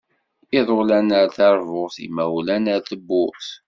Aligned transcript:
Iḍulan 0.59 1.09
ar 1.19 1.27
terbut, 1.35 1.95
imawlan 2.05 2.65
ar 2.73 2.81
tewwurt. 2.89 3.47